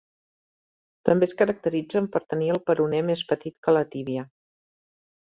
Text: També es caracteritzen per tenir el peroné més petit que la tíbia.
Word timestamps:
També 1.09 1.27
es 1.27 1.35
caracteritzen 1.41 2.07
per 2.15 2.21
tenir 2.35 2.49
el 2.57 2.61
peroné 2.71 3.03
més 3.11 3.23
petit 3.33 3.59
que 3.69 3.77
la 3.79 3.85
tíbia. 3.97 4.25